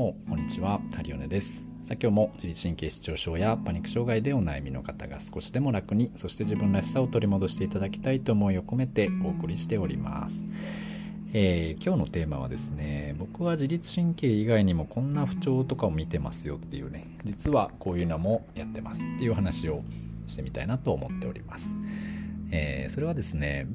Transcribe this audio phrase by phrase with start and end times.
[0.00, 0.80] もこんにちは。
[0.96, 1.68] ハリオネです。
[1.82, 10.46] さあ今日も自律神経失調症やパニック障害でお悩みの方が少しでも楽にそして自分らしさを取り戻していただきたいと思いを込めてお送りしております。
[11.34, 19.82] えー、今日のテーマはですね僕は自律神経以外にもこんな不調とかを見てますよっていうね実はこういうのもやってますっていう話を
[20.26, 21.76] してみたいなと思っております、
[22.50, 23.66] えー、それはですね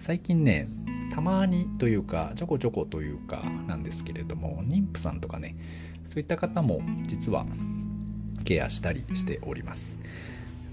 [0.00, 0.68] 最近ね
[1.14, 5.54] たまにというかちょこちょこというかなんですけれども妊婦さんとかね
[6.04, 7.46] そういった方も実は
[8.44, 9.96] ケアしたりしております。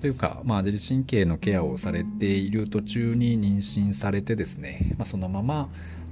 [0.01, 5.69] というか、まあ、自律神経のケアをされている途中に妊娠されてですね、まあ、そのまま、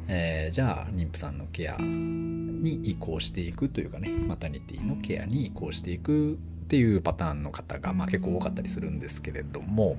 [0.08, 6.36] えー、じゃあ妊婦さんのケアに移行していくというかねマタニティのケアに移行していくっ
[6.68, 9.98] ていうパターンの方が、まあ、結構多かったりするんですけれども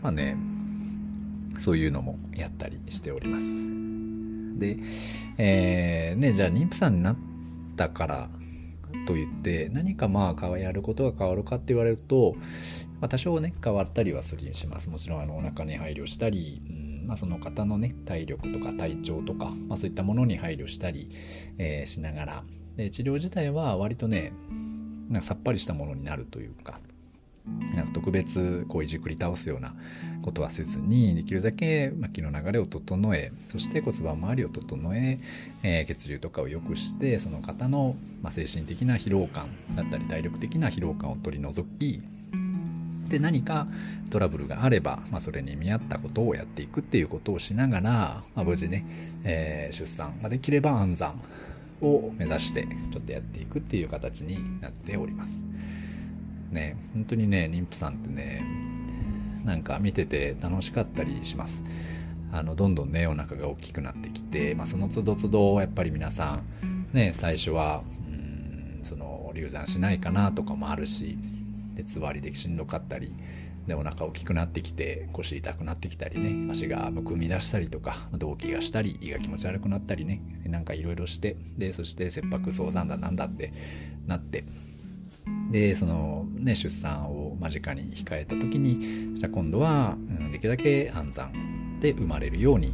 [0.00, 0.38] まあね
[1.60, 3.44] そういうのもやったりしております。
[4.58, 4.78] で、
[5.38, 7.16] えー、ね、じゃあ妊婦さんになっ
[7.76, 8.30] たから
[9.06, 12.34] といって何かまあやることが変わるかって言われると、
[13.00, 14.88] まあ、多少ね変わったりはするにします。
[14.88, 21.10] もちろんあのお腹に配慮したり、うんまあ、その方のね体力とか体調とか、まあ、そういったものに配慮したり、
[21.58, 22.44] えー、しながら。
[22.76, 24.32] で治療自体は割とね
[25.08, 26.80] なんかさっぱりしたものになるというか。
[27.74, 29.74] なんか特別こういじくり倒すような
[30.22, 35.20] ことはせずにできるだけ気の流れを整えそして骨盤周りを整え
[35.62, 42.02] えー、血流とかを良くしてその方の、まあ、精神的な疲労感だったり体力的な疲労感を取り除き
[43.08, 43.66] で何か
[44.10, 48.86] トラブルがあれば、まあ、それに見合ったことをやっていくっていうことをしながら、まあ、無事ね、
[49.24, 51.20] えー、出産、まあ、できれば安産
[51.82, 55.44] を目指してちょっとやっていくっていう形になっております。
[56.50, 58.44] ね本当にね妊婦さんってね
[59.44, 61.64] なんか見てて楽しかったりします。
[62.32, 71.18] あのどんどんねお腹が大きくなってきて、まあ、その都度都度やっぱり皆さんね最初はうんその流産しないかなとかもあるし
[71.74, 73.12] でつわりでしんどかったり
[73.66, 83.52] でお腹大きくなってきて腰痛くなってきたりね足がむくみ出したりとか動悸がしたり胃が気持ち悪くなったりねなんかいろいろしてでそして切迫早産だなんだって
[84.06, 84.44] なって
[85.50, 92.72] でそのね出産を間近に控えた時にじゃ今度は、うん、できるだけ安産で生まれるように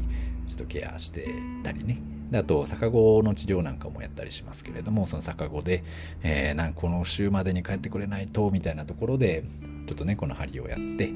[0.48, 1.28] ちょっとケアして
[1.62, 5.84] たりねであと逆子の治療なんかもやったりしますけれどもその逆子で、
[6.22, 9.44] えー、なんこの週までに帰ってくれないとみたいなところで
[9.86, 11.10] ちょっとねこの針をやって、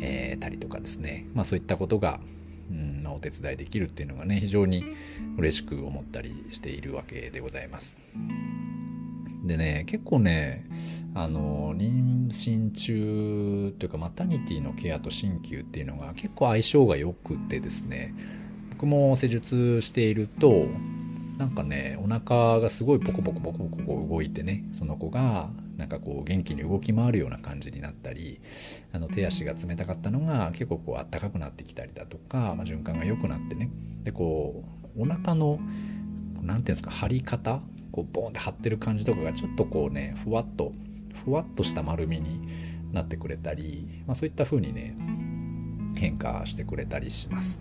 [0.00, 2.20] えー、たりとかですねまあそういったことが
[2.70, 4.84] うんお手伝いできるっていうのがね非常に
[5.36, 7.98] 嬉しく思ったりしているわけでございます。
[9.44, 10.66] でね結構ね
[11.14, 18.14] あの妊娠中というかマタニティのケアと鍼灸っていうのが結構相性が良くてですね
[18.70, 20.66] 僕も施術していると
[21.38, 28.40] なんかねお腹がすごいポコポコポコポコ動いてねその子がなんかこう元気に動き回るような感じになったり
[28.92, 33.70] あの手足が冷たかったのが結構こうあったかくなってきたりだとか、まあ、循環が良くなってね。
[34.04, 34.64] でこ
[34.96, 37.60] うお腹の何て言うんですか張り方
[37.92, 40.72] こうボーンって張ってる感じとかがちょっとこうねふわっと
[41.24, 42.40] ふわっとした丸みに
[42.92, 44.96] なってくれたり、まあ、そういった風にね
[45.96, 47.60] 変化してくれたりします。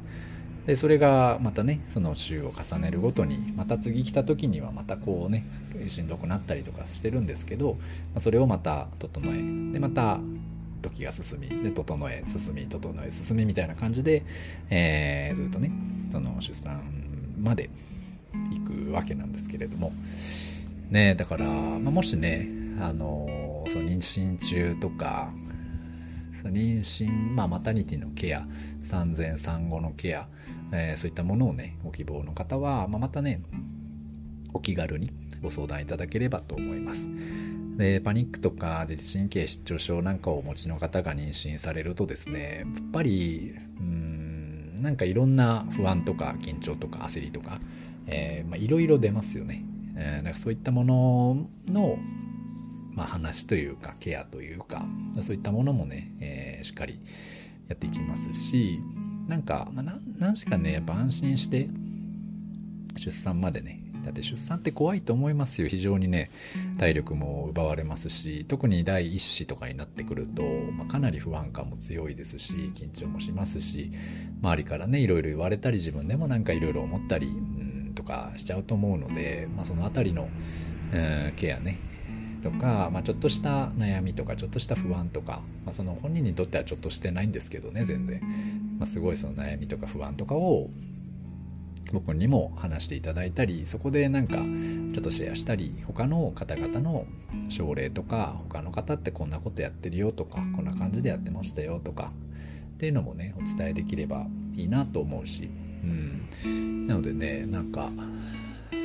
[0.66, 5.46] でそれがまたねその週を重ねるごとにまた次来た時にはまたこうね
[5.88, 7.78] しんどくなったりとかしてるんですけど、
[8.14, 10.20] まあ、それをまた整えでまた
[10.82, 14.24] 時が進みで整え進み整え進みみたいな感じで、
[14.70, 15.72] えー、ずっとね
[16.12, 16.84] その出産
[17.40, 17.72] まで
[18.34, 19.94] 行くわけなんですけれども。
[20.90, 22.50] ねだから、まあ、もしね
[22.80, 25.32] あのその妊娠中とか
[26.44, 28.46] 妊娠、まあ、マタニティのケア
[28.84, 30.28] 産前産後のケア、
[30.74, 33.42] えー、そういったものをねご希望の方は、まあ、またね
[34.54, 35.12] お気軽に
[35.42, 37.10] ご相談いただければと思います。
[37.78, 44.01] でパニックとか自律神経失調症なんかをお持ちの方が妊娠されるとですねやっぱりうん
[44.82, 47.60] なんかいろんな不安とか緊張とか焦りとか
[48.08, 49.64] えいろいろ出ますよね。
[49.96, 51.98] えー、だからそういったものの、
[52.94, 54.86] まあ、話というかケアというか
[55.22, 57.00] そういったものもね、えー、しっかり
[57.68, 58.80] やっていきますし
[59.28, 61.70] なんか、まあ、何しかねやっぱ安心して
[62.98, 65.68] 出産までねだって出産って怖いと思いますよ。
[65.68, 66.32] 非常にね
[66.78, 73.92] 体力も奪われますし特に第一子とかになってくると、まあ、かなり不安感も強いですし緊張もしますし
[74.42, 77.32] 周りからねいろいろ言われたり自分でもなんかいろいろ思ったり、
[77.94, 80.30] とかしちゃうと思うので、まあ、その辺りの、
[80.92, 81.78] えー、ケアね
[82.42, 88.22] とか、まあ、ちょっとした悩みとかちょっとした不安とか、まあ、その本人にとってはちょっとしてないんですけどね全然、
[88.80, 90.70] まあ、すごいその悩みとか不安とかを
[91.92, 97.06] 僕にも話していただいたりそこでなんかちょっとシェアしたり他の方々の
[97.50, 102.12] 症例とか他の方ってこんなことやってるよとかこんな感じでやってましたよとか
[102.76, 104.26] っていうのもねお伝えできれば
[104.56, 105.50] いいなと思うし、
[105.84, 107.90] うん、なのでねなんか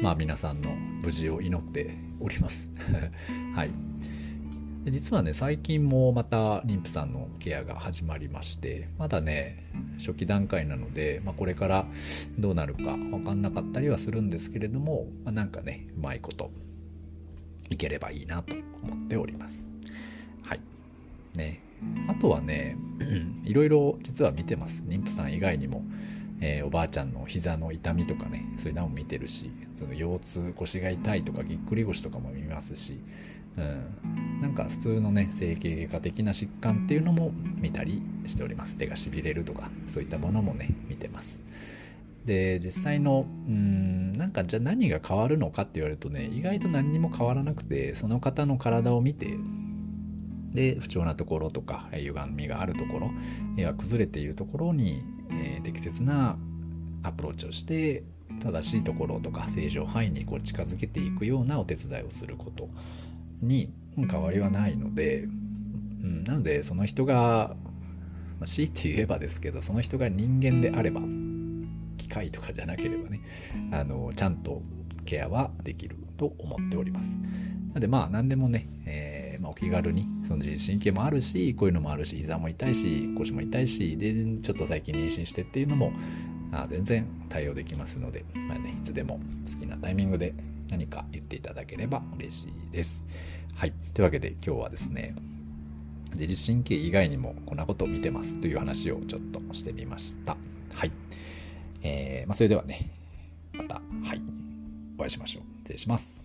[0.03, 2.71] まあ皆さんの無事を祈っております。
[3.55, 3.71] はい。
[4.91, 9.69] 実はね最近もまた妊婦さんのケアが始まりましてまだね
[9.99, 11.87] 初期段階なので、まあ、これから
[12.39, 16.51] どうなるか分かんなかったりはするんですけれども、まあ、なんかねうまいこと
[17.69, 19.73] いければいいなと思っております。
[20.43, 20.61] はい。
[21.35, 21.61] ね。
[22.09, 22.77] あとはね
[23.45, 24.85] いろいろ実は見てます。
[24.87, 25.83] 妊婦さん以外にも。
[26.41, 33.01] えー、おばあちゃんの膝の痛みとかねそういうのも見てるしその腰痛腰が痛いとかぎっくり腰とかも見ますし、
[33.57, 38.77] うん、なんか普通のね整形外科的な疾患っていうのも見たりしております。
[38.77, 41.41] 手がしびれるとかそういったものもね見てます。
[42.27, 49.39] で実際のうんなんかじゃあ何が変わるのかって言われるとね意外と何にも変わらなくてその方の体を見て
[50.53, 53.11] で不調なところとか歪みがあるところ
[53.57, 56.37] や崩れているところに、えー、適切な
[57.03, 58.05] アプローチをして
[58.43, 62.69] 正しいところとか正常範囲にこう近づけていくようなお手伝いをすること
[63.41, 65.29] に変わりはないので、う
[66.07, 67.57] ん、なのでその人が、
[68.39, 71.01] まあ、強いて言えばですけどその人が人間であれば
[71.97, 73.21] 機械とかじゃなければね
[73.73, 74.63] あのちゃんと
[75.05, 77.19] ケアはできると思っております。
[77.69, 78.69] なのでまあ何でもね、
[79.37, 85.93] えー、まあ、お気軽にその自律神経もあるしこういうのもあるし膝も痛いし腰も痛いしでちょっと最近妊娠してっていうのも
[86.53, 89.21] あ全然対応できますので、まあね、いつでも
[89.53, 90.35] 好きなタイミングで
[90.71, 93.07] 何か言っていただければ嬉しいです。
[93.55, 93.73] はい。
[93.95, 95.15] というわけで今日はですね、
[96.13, 100.37] 自律神経以外にもこんなことを見てますという話をちょっとしてみました。
[100.75, 100.93] はい。
[101.83, 102.91] えー、まあ、それではね、
[103.53, 104.23] また、はい、
[104.99, 105.43] お会いしましょう。
[105.61, 106.25] 失礼します。